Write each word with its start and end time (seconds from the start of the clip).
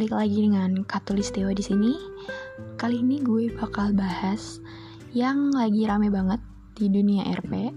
balik 0.00 0.16
lagi 0.16 0.48
dengan 0.48 0.80
Katulistiwa 0.88 1.52
di 1.52 1.60
sini. 1.60 1.92
Kali 2.80 3.04
ini 3.04 3.20
gue 3.20 3.52
bakal 3.52 3.92
bahas 3.92 4.56
yang 5.12 5.52
lagi 5.52 5.84
rame 5.84 6.08
banget 6.08 6.40
di 6.72 6.88
dunia 6.88 7.28
RP. 7.36 7.68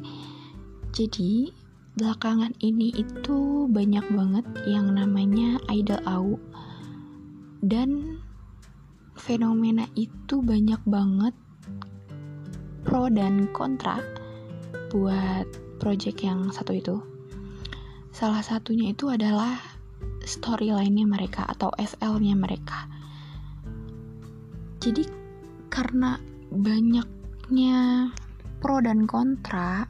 Jadi, 0.96 1.52
belakangan 2.00 2.56
ini 2.64 2.96
itu 2.96 3.68
banyak 3.68 4.08
banget 4.16 4.48
yang 4.64 4.96
namanya 4.96 5.60
idol 5.68 6.00
au. 6.08 6.40
Dan 7.60 8.24
fenomena 9.20 9.84
itu 10.00 10.40
banyak 10.40 10.80
banget 10.88 11.36
pro 12.88 13.12
dan 13.12 13.52
kontra 13.52 14.00
buat 14.96 15.44
project 15.76 16.24
yang 16.24 16.48
satu 16.56 16.72
itu. 16.72 17.04
Salah 18.16 18.40
satunya 18.40 18.96
itu 18.96 19.12
adalah 19.12 19.73
storyline-nya 20.24 21.06
mereka 21.08 21.48
atau 21.48 21.72
SL-nya 21.76 22.36
mereka. 22.36 22.88
Jadi 24.84 25.08
karena 25.72 26.20
banyaknya 26.52 28.12
pro 28.60 28.80
dan 28.84 29.08
kontra, 29.08 29.88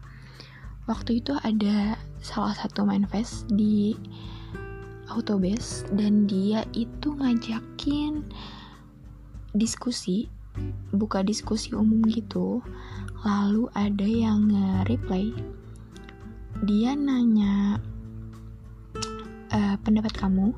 waktu 0.85 1.21
itu 1.21 1.33
ada 1.41 1.97
salah 2.23 2.55
satu 2.55 2.85
manifest 2.85 3.49
di 3.53 3.93
Autobase 5.11 5.85
dan 5.93 6.25
dia 6.25 6.63
itu 6.73 7.13
ngajakin 7.13 8.23
diskusi 9.53 10.31
buka 10.93 11.21
diskusi 11.21 11.73
umum 11.75 12.02
gitu 12.09 12.61
lalu 13.25 13.69
ada 13.77 14.05
yang 14.05 14.49
nge-reply 14.49 15.33
dia 16.65 16.95
nanya 16.95 17.77
uh, 19.53 19.75
pendapat 19.85 20.11
kamu 20.17 20.51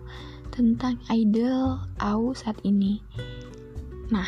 tentang 0.49 0.95
idol 1.11 1.83
au 1.99 2.31
saat 2.31 2.55
ini. 2.63 3.03
Nah, 4.09 4.27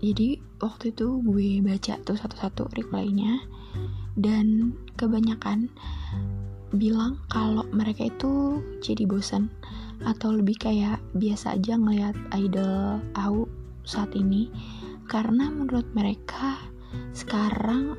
jadi 0.00 0.40
waktu 0.58 0.90
itu 0.90 1.20
gue 1.22 1.60
baca 1.62 1.94
tuh 2.02 2.16
satu-satu 2.16 2.72
reply-nya 2.74 3.38
dan 4.18 4.74
kebanyakan 4.96 5.68
bilang 6.72 7.20
kalau 7.28 7.68
mereka 7.70 8.08
itu 8.08 8.64
jadi 8.80 9.04
bosan 9.04 9.52
atau 10.02 10.34
lebih 10.34 10.58
kayak 10.58 10.98
biasa 11.14 11.54
aja 11.60 11.76
ngeliat 11.76 12.16
idol 12.34 12.98
au 13.14 13.46
saat 13.84 14.10
ini 14.16 14.48
karena 15.06 15.52
menurut 15.52 15.86
mereka 15.92 16.58
sekarang 17.12 17.94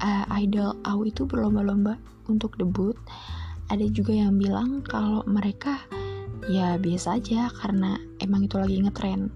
uh, 0.00 0.24
idol 0.38 0.78
au 0.86 1.02
itu 1.04 1.26
berlomba-lomba 1.26 1.98
untuk 2.30 2.54
debut 2.56 2.96
ada 3.66 3.86
juga 3.90 4.14
yang 4.14 4.38
bilang 4.38 4.82
kalau 4.86 5.26
mereka 5.26 5.82
ya 6.46 6.78
biasa 6.78 7.18
aja 7.18 7.50
karena 7.50 7.98
emang 8.22 8.46
itu 8.46 8.56
lagi 8.58 8.78
ngetren. 8.78 9.34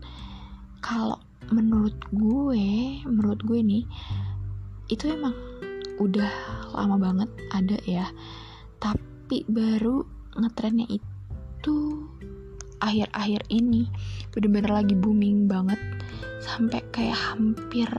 Kalau 0.79 1.19
menurut 1.51 1.99
gue 2.15 3.03
menurut 3.03 3.43
gue 3.43 3.59
nih 3.59 3.85
itu 4.87 5.11
emang 5.11 5.35
udah 5.99 6.31
lama 6.75 6.97
banget 6.97 7.31
ada 7.51 7.79
ya. 7.83 8.07
Tapi 8.79 9.45
baru 9.51 10.07
ngetrennya 10.39 10.87
itu 10.89 12.07
akhir-akhir 12.81 13.45
ini 13.53 13.91
bener-bener 14.31 14.71
lagi 14.71 14.95
booming 14.95 15.51
banget. 15.51 15.79
Sampai 16.41 16.81
kayak 16.95 17.19
hampir 17.19 17.91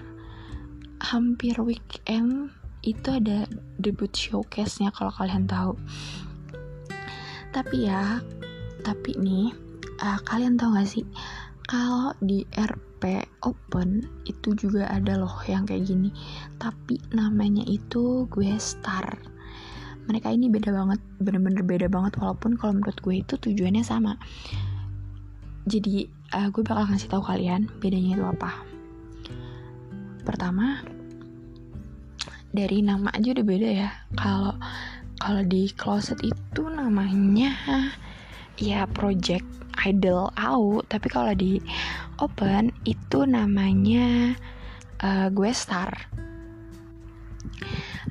hampir 1.01 1.57
weekend 1.59 2.53
itu 2.81 3.07
ada 3.13 3.45
debut 3.77 4.09
showcase-nya 4.09 4.89
kalau 4.93 5.13
kalian 5.13 5.45
tahu. 5.45 5.77
Tapi 7.51 7.89
ya, 7.89 8.21
tapi 8.81 9.17
nih, 9.19 9.53
uh, 10.01 10.19
kalian 10.25 10.57
tahu 10.57 10.78
gak 10.78 10.89
sih 10.89 11.06
kalau 11.72 12.11
di 12.19 12.44
RP 12.51 13.23
Open 13.47 14.03
itu 14.28 14.51
juga 14.59 14.91
ada 14.91 15.16
loh 15.16 15.39
yang 15.47 15.63
kayak 15.63 15.88
gini. 15.88 16.11
Tapi 16.59 17.00
namanya 17.16 17.63
itu 17.63 18.28
gue 18.28 18.51
star. 18.59 19.07
Mereka 20.11 20.35
ini 20.35 20.51
beda 20.51 20.75
banget, 20.75 21.00
bener-bener 21.23 21.63
beda 21.63 21.88
banget 21.88 22.19
walaupun 22.19 22.59
kalau 22.59 22.75
menurut 22.75 23.00
gue 23.00 23.23
itu 23.23 23.39
tujuannya 23.39 23.88
sama. 23.88 24.19
Jadi 25.63 26.11
uh, 26.35 26.51
gue 26.51 26.59
bakal 26.59 26.91
kasih 26.91 27.07
tahu 27.07 27.23
kalian 27.23 27.72
bedanya 27.79 28.19
itu 28.19 28.25
apa. 28.27 28.51
Pertama, 30.27 30.83
dari 32.51 32.84
nama 32.84 33.12
aja 33.16 33.31
udah 33.31 33.45
beda 33.47 33.69
ya. 33.72 33.89
Kalau 34.19 34.56
kalau 35.22 35.44
di 35.47 35.72
closet 35.75 36.19
itu 36.23 36.67
namanya 36.67 37.56
ya 38.59 38.85
project 38.91 39.47
idol 39.88 40.29
au 40.35 40.84
tapi 40.85 41.07
kalau 41.07 41.31
di 41.34 41.57
open 42.19 42.69
itu 42.84 43.23
namanya 43.23 44.35
uh, 45.01 45.28
gue 45.31 45.51
star. 45.56 45.89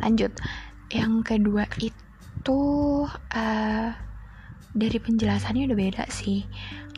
Lanjut. 0.01 0.33
Yang 0.91 1.15
kedua 1.23 1.71
itu 1.79 2.61
uh, 3.15 3.89
dari 4.75 4.99
penjelasannya 4.99 5.71
udah 5.71 5.79
beda 5.79 6.05
sih. 6.11 6.43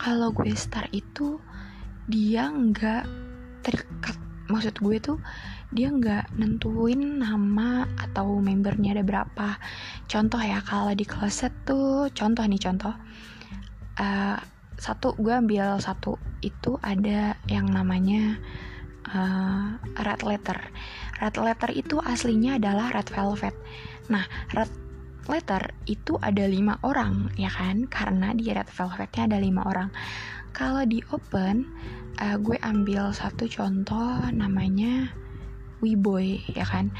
Kalau 0.00 0.32
gue 0.32 0.52
star 0.56 0.88
itu 0.96 1.36
dia 2.08 2.48
nggak 2.48 3.04
terikat. 3.64 4.16
Maksud 4.48 4.80
gue 4.80 4.96
tuh 5.00 5.18
dia 5.72 5.88
nggak 5.88 6.36
nentuin 6.36 7.20
nama 7.20 7.88
atau 7.96 8.38
membernya 8.38 8.92
ada 9.00 9.04
berapa. 9.04 9.56
Contoh 10.04 10.40
ya 10.40 10.60
kalau 10.60 10.92
di 10.92 11.08
closet 11.08 11.52
tuh 11.64 12.12
contoh 12.12 12.44
nih 12.44 12.60
contoh. 12.60 12.94
Uh, 13.96 14.36
satu 14.76 15.16
gue 15.16 15.32
ambil 15.32 15.80
satu. 15.80 16.20
Itu 16.44 16.76
ada 16.84 17.36
yang 17.48 17.72
namanya 17.72 18.36
uh, 19.08 19.80
red 20.04 20.20
letter. 20.20 20.60
Red 21.18 21.40
letter 21.40 21.70
itu 21.72 21.96
aslinya 22.04 22.60
adalah 22.60 22.92
red 22.92 23.08
velvet. 23.08 23.56
Nah 24.12 24.28
red 24.52 24.68
letter 25.30 25.72
itu 25.88 26.20
ada 26.20 26.44
lima 26.44 26.76
orang 26.84 27.32
ya 27.40 27.48
kan? 27.48 27.88
Karena 27.88 28.36
di 28.36 28.52
red 28.52 28.68
velvetnya 28.68 29.24
ada 29.24 29.38
lima 29.40 29.64
orang. 29.64 29.88
Kalau 30.52 30.84
di 30.84 31.00
open 31.16 31.64
uh, 32.20 32.36
gue 32.36 32.60
ambil 32.60 33.08
satu 33.16 33.48
contoh 33.48 34.20
namanya 34.28 35.08
Wiboy 35.82 36.40
ya 36.54 36.64
kan? 36.64 36.94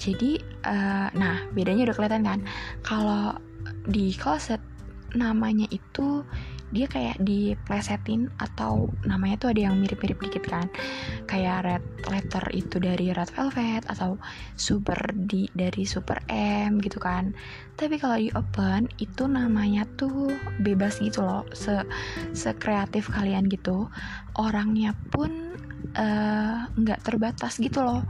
Jadi 0.00 0.40
uh, 0.64 1.12
nah 1.12 1.44
bedanya 1.52 1.90
udah 1.90 1.96
kelihatan 1.98 2.24
kan? 2.24 2.40
Kalau 2.80 3.36
di 3.84 4.16
closet 4.16 4.62
namanya 5.12 5.66
itu 5.68 6.22
dia 6.70 6.86
kayak 6.86 7.18
diplesetin 7.26 8.30
atau 8.38 8.86
namanya 9.02 9.42
tuh 9.42 9.50
ada 9.50 9.66
yang 9.66 9.82
mirip-mirip 9.82 10.22
dikit 10.22 10.46
kan? 10.46 10.70
Kayak 11.26 11.66
red 11.66 11.84
letter 12.06 12.44
itu 12.54 12.78
dari 12.78 13.10
red 13.10 13.26
velvet 13.34 13.82
atau 13.90 14.14
super 14.54 14.98
D 15.14 15.50
dari 15.50 15.82
super 15.82 16.22
M 16.30 16.78
gitu 16.78 17.02
kan? 17.02 17.34
Tapi 17.74 17.98
kalau 17.98 18.16
di 18.22 18.30
open 18.38 18.86
itu 19.02 19.26
namanya 19.26 19.82
tuh 19.98 20.30
bebas 20.62 21.02
gitu 21.02 21.26
loh 21.26 21.42
se 21.50 21.82
sekreatif 22.32 23.10
kalian 23.10 23.50
gitu. 23.50 23.90
Orangnya 24.38 24.94
pun 25.10 25.49
nggak 26.76 27.00
uh, 27.00 27.04
terbatas 27.04 27.58
gitu 27.58 27.82
loh. 27.82 28.04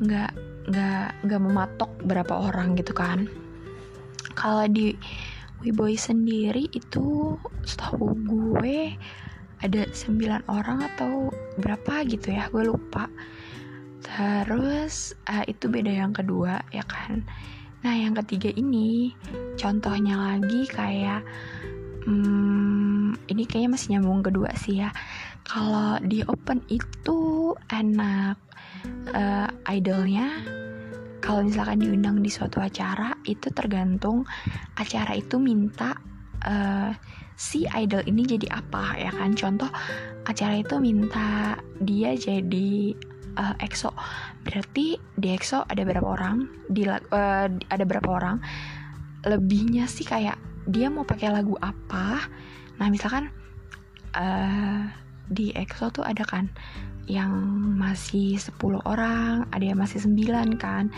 Nggak 0.00 0.32
nggak 0.68 1.08
nggak 1.28 1.40
mematok 1.40 1.90
berapa 2.04 2.34
orang 2.50 2.76
gitu 2.76 2.92
kan. 2.96 3.28
Kalau 4.34 4.66
di 4.66 4.96
Wiboy 5.64 5.96
sendiri 5.96 6.68
itu 6.76 7.38
setahu 7.64 8.12
gue 8.28 8.92
ada 9.64 9.88
9 9.88 10.44
orang 10.52 10.84
atau 10.92 11.32
berapa 11.56 12.04
gitu 12.04 12.36
ya 12.36 12.52
gue 12.52 12.68
lupa. 12.68 13.08
Terus 14.04 15.16
uh, 15.24 15.44
itu 15.48 15.72
beda 15.72 15.88
yang 15.88 16.12
kedua 16.12 16.60
ya 16.68 16.84
kan. 16.84 17.24
Nah 17.84 17.94
yang 17.96 18.12
ketiga 18.24 18.52
ini 18.52 19.16
contohnya 19.56 20.16
lagi 20.16 20.68
kayak 20.68 21.24
hmm, 22.04 22.93
ini 23.30 23.44
kayaknya 23.48 23.70
masih 23.74 23.88
nyambung 23.96 24.22
kedua 24.24 24.50
sih 24.58 24.82
ya. 24.82 24.90
Kalau 25.44 26.00
di 26.00 26.24
open 26.24 26.64
itu 26.72 27.52
anak 27.68 28.40
uh, 29.12 29.48
idolnya. 29.68 30.40
Kalau 31.24 31.40
misalkan 31.40 31.80
diundang 31.80 32.20
di 32.20 32.28
suatu 32.28 32.60
acara 32.60 33.16
itu 33.24 33.48
tergantung 33.48 34.28
acara 34.76 35.16
itu 35.16 35.40
minta 35.40 35.96
uh, 36.44 36.92
si 37.32 37.64
idol 37.64 38.04
ini 38.04 38.28
jadi 38.28 38.52
apa 38.52 38.92
ya 39.00 39.10
kan? 39.12 39.32
Contoh 39.32 39.72
acara 40.28 40.60
itu 40.60 40.76
minta 40.80 41.56
dia 41.80 42.12
jadi 42.12 42.92
uh, 43.40 43.54
EXO. 43.60 43.92
Berarti 44.44 45.00
di 45.16 45.28
EXO 45.32 45.64
ada 45.64 45.82
berapa 45.84 46.04
orang? 46.04 46.44
Di 46.68 46.84
uh, 46.88 47.48
ada 47.48 47.84
berapa 47.88 48.08
orang? 48.08 48.36
Lebihnya 49.24 49.88
sih 49.88 50.04
kayak 50.04 50.36
dia 50.68 50.88
mau 50.88 51.04
pakai 51.04 51.28
lagu 51.32 51.56
apa 51.60 52.24
nah 52.78 52.90
misalkan 52.90 53.30
uh, 54.14 54.88
di 55.30 55.54
EXO 55.56 55.90
tuh 55.94 56.04
ada 56.04 56.22
kan 56.26 56.52
yang 57.04 57.32
masih 57.76 58.40
10 58.40 58.80
orang, 58.88 59.44
ada 59.52 59.64
yang 59.64 59.76
masih 59.76 60.00
9 60.00 60.56
kan. 60.56 60.88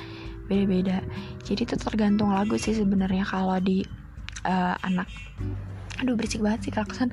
Beda-beda. 0.47 1.03
Jadi 1.43 1.67
itu 1.67 1.75
tergantung 1.75 2.31
lagu 2.31 2.55
sih 2.55 2.79
sebenarnya 2.79 3.27
kalau 3.27 3.59
di 3.59 3.83
uh, 4.47 4.75
anak 4.87 5.11
aduh 5.97 6.13
berisik 6.13 6.45
banget 6.45 6.69
sih 6.69 6.73
klakson 6.73 7.09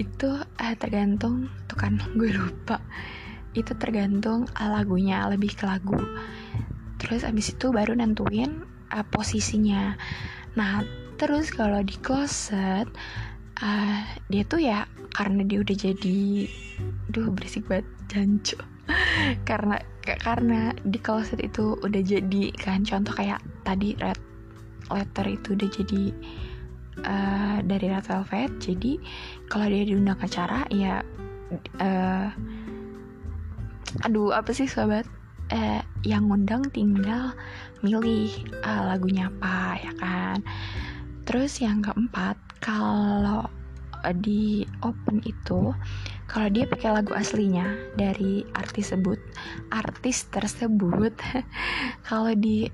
itu 0.00 0.40
uh, 0.40 0.74
tergantung 0.80 1.52
tuh 1.68 1.76
kan 1.76 2.00
gue 2.18 2.32
lupa 2.32 2.80
itu 3.56 3.72
tergantung 3.76 4.48
lagunya 4.56 5.24
lebih 5.28 5.52
ke 5.52 5.68
lagu 5.68 6.00
terus 6.96 7.24
abis 7.28 7.52
itu 7.52 7.68
baru 7.72 7.92
nentuin 7.92 8.64
uh, 8.88 9.04
posisinya 9.12 9.96
nah 10.56 10.80
terus 11.20 11.52
kalau 11.52 11.84
di 11.84 11.96
closet 12.00 12.88
uh, 13.62 14.00
dia 14.28 14.42
tuh 14.44 14.60
ya 14.60 14.84
karena 15.12 15.44
dia 15.46 15.62
udah 15.62 15.76
jadi 15.76 16.20
duh 17.08 17.32
berisik 17.32 17.68
banget 17.70 17.86
jancu. 18.10 18.58
Karena 19.48 19.82
karena 20.06 20.70
di 20.86 21.02
closet 21.02 21.42
itu 21.42 21.74
udah 21.82 21.98
jadi 21.98 22.54
kan 22.54 22.86
contoh 22.86 23.10
kayak 23.10 23.42
tadi 23.66 23.98
red 23.98 24.14
letter 24.86 25.26
itu 25.26 25.58
udah 25.58 25.68
jadi 25.74 26.02
uh, 27.02 27.58
dari 27.66 27.90
Red 27.90 28.06
Velvet 28.06 28.50
jadi 28.62 28.92
kalau 29.50 29.66
dia 29.66 29.82
diundang 29.82 30.22
acara 30.22 30.62
ya 30.70 31.02
uh, 31.82 32.28
aduh 34.06 34.30
apa 34.30 34.50
sih 34.54 34.70
sobat? 34.70 35.06
Uh, 35.46 35.78
yang 36.02 36.26
ngundang 36.26 36.66
tinggal 36.74 37.30
milih 37.78 38.34
uh, 38.66 38.94
lagunya 38.94 39.30
apa 39.30 39.78
ya 39.78 39.92
kan? 39.98 40.38
Terus 41.26 41.62
yang 41.62 41.82
keempat 41.82 42.38
kalau 42.66 43.46
di 44.22 44.66
open 44.82 45.22
itu 45.22 45.70
kalau 46.26 46.46
dia 46.50 46.66
pakai 46.66 46.94
lagu 46.94 47.14
aslinya 47.14 47.74
dari 47.94 48.42
artis 48.54 48.90
tersebut 48.94 49.18
artis 49.70 50.26
tersebut 50.30 51.14
kalau 52.10 52.34
di 52.34 52.70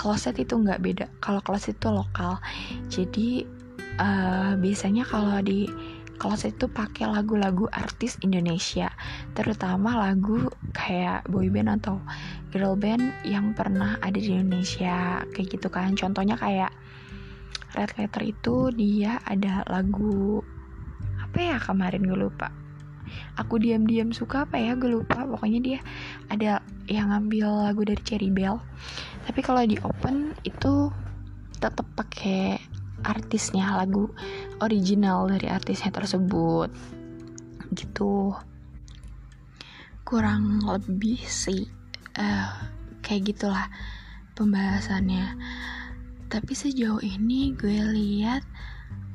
closet 0.00 0.40
itu 0.40 0.56
nggak 0.56 0.80
beda. 0.80 1.06
Kalau 1.20 1.44
closet 1.44 1.76
itu 1.76 1.92
lokal. 1.92 2.40
Jadi 2.88 3.44
uh, 4.00 4.56
biasanya 4.56 5.04
kalau 5.04 5.44
di 5.44 5.68
closet 6.16 6.56
itu 6.56 6.68
pakai 6.68 7.04
lagu-lagu 7.04 7.68
artis 7.68 8.16
Indonesia. 8.24 8.88
Terutama 9.36 10.00
lagu 10.00 10.48
kayak 10.72 11.28
boyband 11.28 11.80
atau 11.80 12.00
girl 12.48 12.80
band 12.80 13.12
yang 13.28 13.52
pernah 13.52 14.00
ada 14.00 14.16
di 14.16 14.32
Indonesia. 14.32 15.20
Kayak 15.36 15.60
gitu 15.60 15.68
kan. 15.68 15.92
Contohnya 15.92 16.40
kayak 16.40 16.72
Red 17.74 17.94
Letter 17.98 18.22
itu 18.26 18.70
dia 18.74 19.22
ada 19.22 19.62
lagu 19.70 20.42
apa 21.20 21.38
ya 21.38 21.56
kemarin 21.62 22.02
gue 22.02 22.18
lupa. 22.18 22.50
Aku 23.38 23.58
diam-diam 23.58 24.14
suka 24.14 24.46
apa 24.46 24.58
ya 24.58 24.74
gue 24.74 24.90
lupa. 24.90 25.22
Pokoknya 25.26 25.60
dia 25.62 25.78
ada 26.30 26.62
yang 26.90 27.10
ngambil 27.14 27.70
lagu 27.70 27.82
dari 27.86 28.02
Cherry 28.02 28.30
Bell. 28.30 28.58
Tapi 29.26 29.40
kalau 29.42 29.62
di 29.62 29.78
open 29.82 30.34
itu 30.42 30.90
tetap 31.58 31.86
pakai 31.94 32.58
artisnya 33.06 33.78
lagu 33.78 34.10
original 34.60 35.30
dari 35.30 35.46
artisnya 35.46 35.94
tersebut. 35.94 36.70
Gitu. 37.74 38.34
Kurang 40.02 40.66
lebih 40.66 41.22
sih 41.22 41.70
uh, 42.18 42.50
kayak 43.04 43.34
gitulah 43.34 43.70
pembahasannya 44.34 45.38
tapi 46.30 46.54
sejauh 46.54 47.02
ini 47.02 47.50
gue 47.58 47.82
lihat 47.90 48.46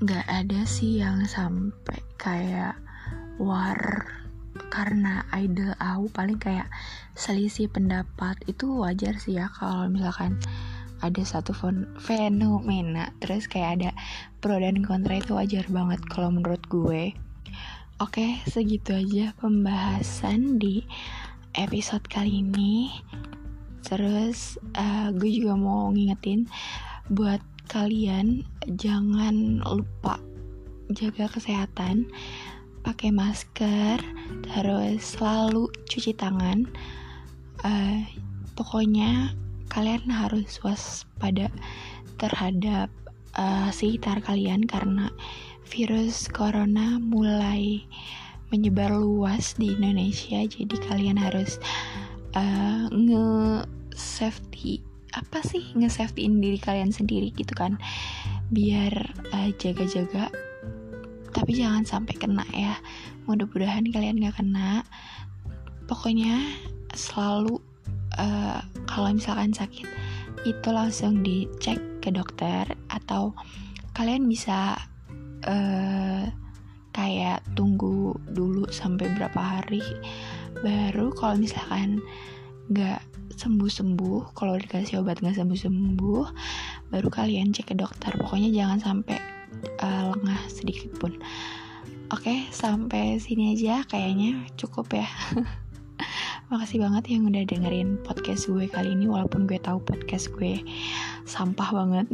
nggak 0.04 0.28
ada 0.28 0.68
sih 0.68 1.00
yang 1.00 1.24
sampai 1.24 2.04
kayak 2.20 2.76
war 3.40 3.80
karena 4.68 5.24
idol 5.32 5.72
aku 5.80 6.12
paling 6.12 6.36
kayak 6.36 6.68
selisih 7.16 7.72
pendapat. 7.72 8.36
Itu 8.52 8.84
wajar 8.84 9.16
sih 9.16 9.40
ya 9.40 9.48
kalau 9.48 9.88
misalkan 9.88 10.36
ada 11.00 11.24
satu 11.24 11.56
fenomena. 12.04 13.16
Terus 13.24 13.48
kayak 13.48 13.80
ada 13.80 13.90
pro 14.44 14.60
dan 14.60 14.84
kontra 14.84 15.16
itu 15.16 15.40
wajar 15.40 15.64
banget 15.72 16.04
kalau 16.12 16.36
menurut 16.36 16.60
gue. 16.68 17.16
Oke 18.04 18.44
segitu 18.44 18.92
aja 18.92 19.32
pembahasan 19.40 20.60
di 20.60 20.84
episode 21.56 22.04
kali 22.12 22.44
ini. 22.44 22.92
Terus 23.88 24.60
uh, 24.76 25.16
gue 25.16 25.32
juga 25.32 25.56
mau 25.56 25.88
ngingetin 25.96 26.52
buat 27.13 27.42
kalian 27.69 28.42
jangan 28.78 29.62
lupa 29.62 30.18
jaga 30.90 31.30
kesehatan 31.30 32.10
pakai 32.86 33.10
masker 33.10 33.98
terus 34.46 35.18
selalu 35.18 35.69
cuci 35.90 36.13
tangan. 36.13 36.69
Uh, 37.66 38.06
pokoknya 38.54 39.34
kalian 39.74 40.06
harus 40.10 40.62
waspada 40.62 41.50
terhadap 42.22 42.94
uh, 43.38 43.69
sekitar 43.74 44.22
kalian 44.22 44.62
karena 44.69 45.10
virus 45.66 46.30
corona 46.30 47.01
mulai 47.01 47.81
menyebar 48.54 48.94
luas 48.94 49.58
di 49.58 49.74
Indonesia. 49.74 50.46
Jadi 50.46 50.78
kalian 50.86 51.18
harus 51.18 51.58
uh, 52.38 52.86
nge 52.94 53.66
safety 53.98 54.95
apa 55.16 55.40
sih 55.42 55.72
nge 55.80 55.90
safetyin 55.90 56.44
diri 56.44 56.60
kalian 56.60 56.92
sendiri 56.92 57.32
gitu 57.32 57.56
kan? 57.56 57.80
Biar 58.52 59.16
jaga-jaga 59.58 60.28
uh, 60.30 60.34
tapi 61.32 61.52
jangan 61.56 61.84
sampai 61.88 62.16
kena 62.16 62.46
ya. 62.52 62.76
Mudah-mudahan 63.28 63.88
kalian 63.92 64.22
gak 64.24 64.40
kena. 64.40 64.84
Pokoknya 65.88 66.40
selalu 66.96 67.60
uh, 68.20 68.60
kalau 68.88 69.12
misalkan 69.12 69.52
sakit 69.52 69.88
itu 70.46 70.70
langsung 70.70 71.26
dicek 71.26 71.80
ke 72.00 72.14
dokter 72.14 72.70
atau 72.88 73.34
kalian 73.98 74.30
bisa 74.30 74.78
uh, 75.48 76.24
kayak 76.96 77.44
tunggu 77.60 78.16
dulu 78.32 78.70
sampai 78.72 79.12
berapa 79.20 79.36
hari 79.36 79.84
baru 80.64 81.12
kalau 81.12 81.36
misalkan 81.36 82.00
nggak 82.72 83.04
sembuh-sembuh 83.46 84.34
kalau 84.34 84.58
dikasih 84.58 85.06
obat 85.06 85.22
nggak 85.22 85.38
sembuh-sembuh 85.38 86.26
baru 86.90 87.10
kalian 87.14 87.54
cek 87.54 87.72
ke 87.72 87.76
dokter 87.78 88.10
pokoknya 88.18 88.50
jangan 88.50 88.82
sampai 88.82 89.18
uh, 89.86 90.18
lengah 90.18 90.42
sedikit 90.50 90.90
pun 90.98 91.14
oke 92.10 92.50
sampai 92.50 93.22
sini 93.22 93.54
aja 93.54 93.86
kayaknya 93.86 94.50
cukup 94.58 94.90
ya 94.98 95.06
Makasih 96.46 96.78
banget 96.78 97.10
yang 97.10 97.26
udah 97.26 97.42
dengerin 97.42 97.98
podcast 98.06 98.46
gue 98.46 98.70
kali 98.70 98.94
ini 98.94 99.10
walaupun 99.10 99.50
gue 99.50 99.58
tahu 99.58 99.82
podcast 99.82 100.30
gue 100.38 100.62
sampah 101.25 101.74
banget. 101.74 102.06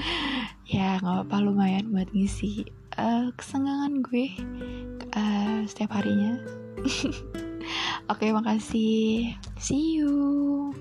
ya 0.72 0.96
nggak 0.96 1.28
apa-apa 1.28 1.36
lumayan 1.44 1.92
buat 1.92 2.08
ngisi 2.16 2.64
uh, 2.96 3.28
kesenggangan 3.36 4.00
gue 4.00 4.32
uh, 5.12 5.68
setiap 5.68 6.00
harinya. 6.00 6.40
Oke, 8.08 8.32
makasih. 8.32 9.36
See 9.60 10.00
you. 10.00 10.72